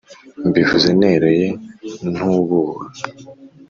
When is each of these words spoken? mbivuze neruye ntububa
mbivuze 0.47 0.89
neruye 1.01 1.47
ntububa 2.13 2.85